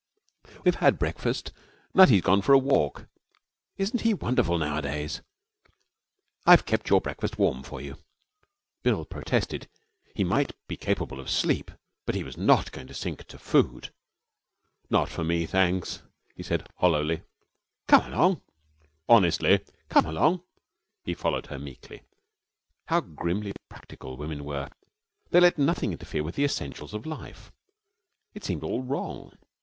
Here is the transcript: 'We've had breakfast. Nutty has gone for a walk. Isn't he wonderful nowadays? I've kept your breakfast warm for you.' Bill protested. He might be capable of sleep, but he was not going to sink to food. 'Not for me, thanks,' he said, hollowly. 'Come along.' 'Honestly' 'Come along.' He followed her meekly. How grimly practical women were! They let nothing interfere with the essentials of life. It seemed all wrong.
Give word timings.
'We've 0.63 0.75
had 0.81 0.97
breakfast. 0.97 1.51
Nutty 1.93 2.15
has 2.15 2.23
gone 2.23 2.41
for 2.41 2.53
a 2.53 2.57
walk. 2.57 3.05
Isn't 3.77 4.01
he 4.01 4.15
wonderful 4.15 4.57
nowadays? 4.57 5.21
I've 6.43 6.65
kept 6.65 6.89
your 6.89 6.99
breakfast 6.99 7.37
warm 7.37 7.61
for 7.61 7.79
you.' 7.79 7.97
Bill 8.81 9.05
protested. 9.05 9.69
He 10.15 10.23
might 10.23 10.53
be 10.67 10.75
capable 10.75 11.19
of 11.19 11.29
sleep, 11.29 11.69
but 12.07 12.15
he 12.15 12.23
was 12.23 12.35
not 12.35 12.71
going 12.71 12.87
to 12.87 12.95
sink 12.95 13.27
to 13.27 13.37
food. 13.37 13.93
'Not 14.89 15.07
for 15.07 15.23
me, 15.23 15.45
thanks,' 15.45 16.01
he 16.33 16.41
said, 16.41 16.67
hollowly. 16.77 17.21
'Come 17.87 18.11
along.' 18.11 18.41
'Honestly' 19.07 19.59
'Come 19.89 20.07
along.' 20.07 20.41
He 21.03 21.13
followed 21.13 21.45
her 21.45 21.59
meekly. 21.59 22.01
How 22.87 23.01
grimly 23.01 23.53
practical 23.69 24.17
women 24.17 24.45
were! 24.45 24.71
They 25.29 25.39
let 25.39 25.59
nothing 25.59 25.91
interfere 25.91 26.23
with 26.23 26.33
the 26.33 26.43
essentials 26.43 26.95
of 26.95 27.05
life. 27.05 27.51
It 28.33 28.43
seemed 28.43 28.63
all 28.63 28.81
wrong. 28.81 29.33